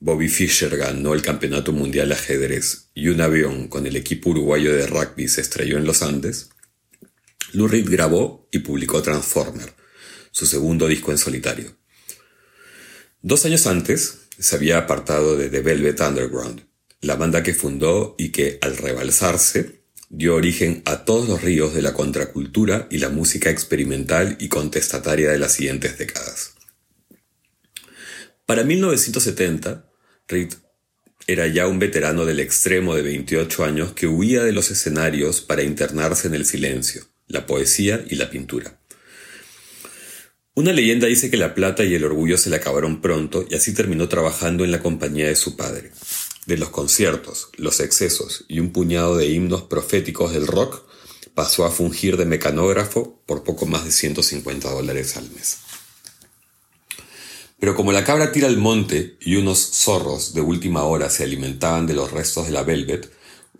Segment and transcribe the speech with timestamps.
[0.05, 4.75] Bobby Fischer ganó el Campeonato Mundial de Ajedrez y un avión con el equipo uruguayo
[4.75, 6.51] de rugby se estrelló en los Andes,
[7.55, 9.73] Lou Reed grabó y publicó Transformer,
[10.31, 11.75] su segundo disco en solitario.
[13.23, 16.67] Dos años antes, se había apartado de The Velvet Underground,
[17.01, 21.81] la banda que fundó y que, al rebalsarse, dio origen a todos los ríos de
[21.81, 26.53] la contracultura y la música experimental y contestataria de las siguientes décadas.
[28.45, 29.94] Para 1970,
[30.29, 30.55] Reed
[31.27, 35.63] era ya un veterano del extremo de 28 años que huía de los escenarios para
[35.63, 38.79] internarse en el silencio, la poesía y la pintura.
[40.55, 43.75] Una leyenda dice que la plata y el orgullo se le acabaron pronto y así
[43.75, 45.91] terminó trabajando en la compañía de su padre.
[46.47, 50.85] De los conciertos, los excesos y un puñado de himnos proféticos del rock,
[51.35, 55.64] pasó a fungir de mecanógrafo por poco más de 150 dólares al mes.
[57.59, 61.87] Pero como la cabra tira al monte y unos zorros de última hora se alimentaban
[61.87, 63.11] de los restos de la Velvet,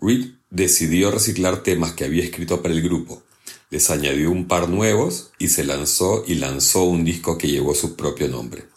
[0.01, 3.23] Reed decidió reciclar temas que había escrito para el grupo,
[3.69, 7.95] les añadió un par nuevos y se lanzó y lanzó un disco que llevó su
[7.95, 8.67] propio nombre.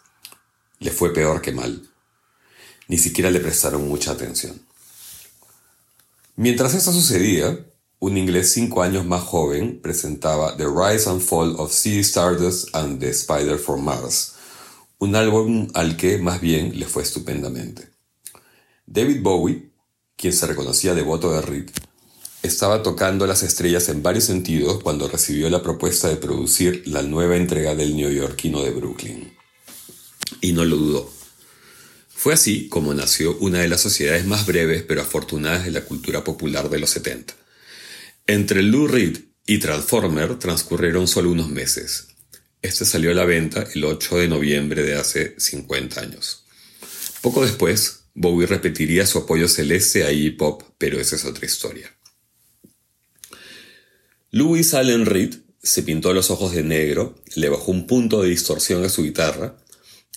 [0.81, 1.89] Le fue peor que mal.
[2.89, 4.61] Ni siquiera le prestaron mucha atención.
[6.37, 7.67] Mientras eso sucedía,
[7.99, 12.99] un inglés cinco años más joven presentaba The Rise and Fall of Sea Stardust and
[12.99, 14.37] the Spider for Mars,
[14.99, 17.89] un álbum al que más bien le fue estupendamente.
[18.87, 19.71] David Bowie,
[20.17, 21.71] quien se reconocía devoto de Reed,
[22.43, 27.37] estaba tocando las estrellas en varios sentidos cuando recibió la propuesta de producir la nueva
[27.37, 29.37] entrega del neoyorquino de Brooklyn.
[30.41, 31.11] Y no lo dudó.
[32.09, 36.25] Fue así como nació una de las sociedades más breves pero afortunadas de la cultura
[36.25, 37.35] popular de los 70.
[38.27, 42.09] Entre Lou Reed y Transformer transcurrieron solo unos meses,
[42.63, 46.45] este salió a la venta el 8 de noviembre de hace 50 años.
[47.21, 51.95] Poco después, Bowie repetiría su apoyo celeste a hip hop, pero esa es otra historia.
[54.31, 58.85] Louis Allen Reed se pintó los ojos de negro, le bajó un punto de distorsión
[58.85, 59.57] a su guitarra,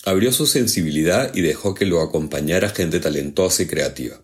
[0.03, 4.21] abrió su sensibilidad y dejó que lo acompañara gente talentosa y creativa.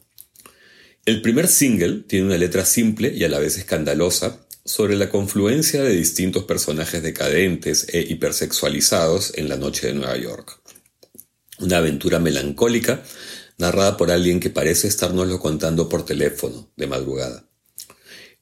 [1.05, 5.81] El primer single tiene una letra simple y a la vez escandalosa, sobre la confluencia
[5.81, 10.59] de distintos personajes decadentes e hipersexualizados en la noche de Nueva York.
[11.59, 13.01] Una aventura melancólica
[13.57, 17.49] narrada por alguien que parece estárnoslo contando por teléfono de madrugada.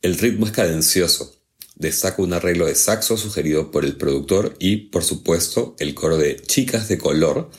[0.01, 1.35] El ritmo es cadencioso,
[1.75, 6.41] destaca un arreglo de saxo sugerido por el productor y, por supuesto, el coro de
[6.41, 7.51] Chicas de Color,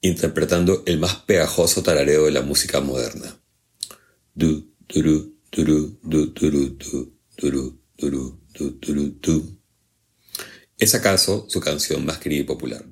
[0.00, 3.40] interpretando el más pegajoso tarareo de la música moderna.
[4.32, 5.34] Du, du,
[10.78, 12.84] es acaso su canción más querida y popular.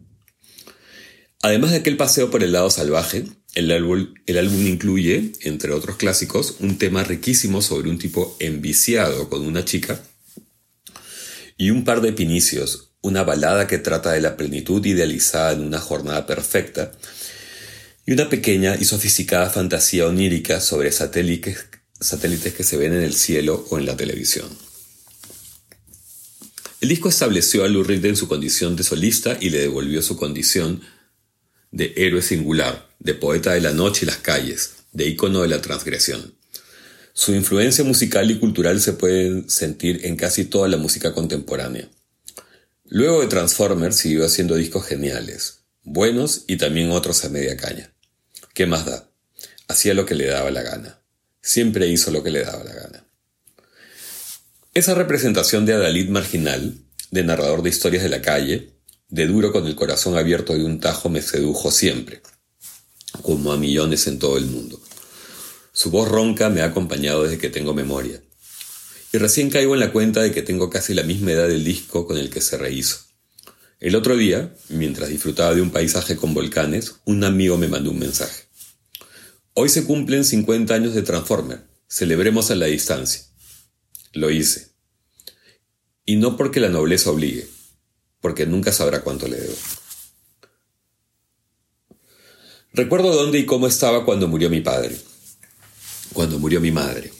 [1.42, 6.78] Además de aquel paseo por el lado salvaje, el álbum, incluye, entre otros clásicos, un
[6.78, 10.00] tema riquísimo sobre un tipo enviciado con una chica
[11.58, 15.80] y un par de pinicios, una balada que trata de la plenitud idealizada en una
[15.80, 16.92] jornada perfecta
[18.06, 21.58] y una pequeña y sofisticada fantasía onírica sobre satélites
[22.56, 24.48] que se ven en el cielo o en la televisión.
[26.84, 30.18] El disco estableció a Lou Reed en su condición de solista y le devolvió su
[30.18, 30.82] condición
[31.70, 35.62] de héroe singular, de poeta de la noche y las calles, de ícono de la
[35.62, 36.34] transgresión.
[37.14, 41.88] Su influencia musical y cultural se puede sentir en casi toda la música contemporánea.
[42.84, 47.94] Luego de Transformers siguió haciendo discos geniales, buenos y también otros a media caña.
[48.52, 49.08] ¿Qué más da?
[49.68, 51.00] Hacía lo que le daba la gana.
[51.40, 52.93] Siempre hizo lo que le daba la gana.
[54.74, 56.74] Esa representación de Adalid marginal,
[57.12, 58.74] de narrador de historias de la calle,
[59.08, 62.22] de duro con el corazón abierto de un tajo me sedujo siempre,
[63.22, 64.80] como a millones en todo el mundo.
[65.72, 68.20] Su voz ronca me ha acompañado desde que tengo memoria.
[69.12, 72.04] Y recién caigo en la cuenta de que tengo casi la misma edad del disco
[72.04, 72.98] con el que se rehizo.
[73.78, 78.00] El otro día, mientras disfrutaba de un paisaje con volcanes, un amigo me mandó un
[78.00, 78.48] mensaje.
[79.52, 81.62] Hoy se cumplen 50 años de Transformer.
[81.86, 83.33] Celebremos a la distancia.
[84.14, 84.70] Lo hice.
[86.06, 87.46] Y no porque la nobleza obligue,
[88.20, 89.56] porque nunca sabrá cuánto le debo.
[92.72, 94.96] Recuerdo dónde y cómo estaba cuando murió mi padre,
[96.12, 97.12] cuando murió mi madre,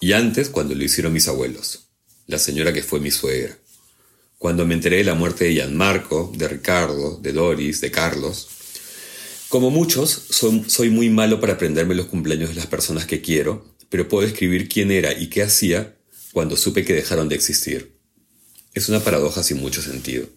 [0.00, 1.88] y antes cuando lo hicieron mis abuelos,
[2.26, 3.58] la señora que fue mi suegra,
[4.38, 8.48] cuando me enteré de la muerte de Gianmarco, de Ricardo, de Doris, de Carlos.
[9.48, 14.08] Como muchos, soy muy malo para aprenderme los cumpleaños de las personas que quiero, pero
[14.08, 15.97] puedo escribir quién era y qué hacía
[16.32, 17.98] cuando supe que dejaron de existir.
[18.74, 20.28] Es una paradoja sin mucho sentido.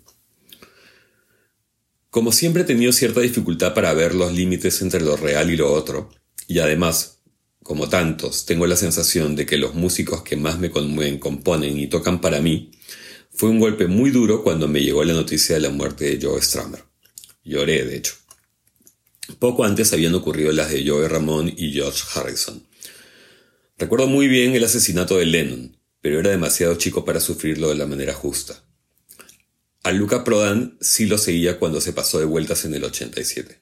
[2.10, 5.72] Como siempre he tenido cierta dificultad para ver los límites entre lo real y lo
[5.72, 6.12] otro,
[6.48, 7.20] y además,
[7.64, 11.88] como tantos, tengo la sensación de que los músicos que más me conmueven componen y
[11.88, 12.72] tocan para mí,
[13.32, 16.42] fue un golpe muy duro cuando me llegó la noticia de la muerte de Joe
[16.42, 16.84] Strummer.
[17.46, 18.16] Lloré, de hecho.
[19.40, 22.68] Poco antes habían ocurrido las de Joe Ramón y George Harrison.
[23.78, 27.86] Recuerdo muy bien el asesinato de Lennon, pero era demasiado chico para sufrirlo de la
[27.86, 28.63] manera justa.
[29.83, 33.62] A Luca Prodan sí lo seguía cuando se pasó de vueltas en el 87.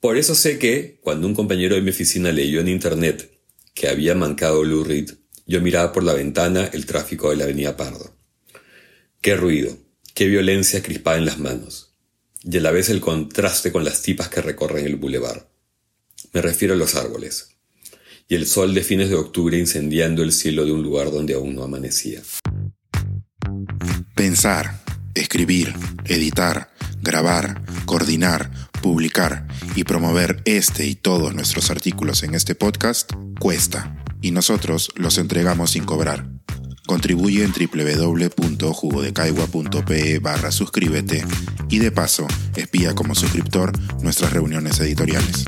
[0.00, 3.30] Por eso sé que, cuando un compañero de mi oficina leyó en internet
[3.74, 5.12] que había mancado Lou Reed,
[5.46, 8.16] yo miraba por la ventana el tráfico de la avenida Pardo.
[9.20, 9.76] Qué ruido,
[10.14, 11.94] qué violencia crispada en las manos,
[12.42, 15.48] y a la vez el contraste con las tipas que recorren el bulevar.
[16.32, 17.55] Me refiero a los árboles,
[18.28, 21.54] y el sol de fines de octubre incendiando el cielo de un lugar donde aún
[21.54, 22.22] no amanecía.
[24.14, 24.80] Pensar,
[25.14, 25.74] escribir,
[26.06, 26.70] editar,
[27.02, 28.50] grabar, coordinar,
[28.82, 35.18] publicar y promover este y todos nuestros artículos en este podcast cuesta y nosotros los
[35.18, 36.28] entregamos sin cobrar.
[36.86, 41.22] Contribuye en www.jugodecaigua.pe barra suscríbete
[41.68, 45.44] y de paso espía como suscriptor nuestras reuniones editoriales.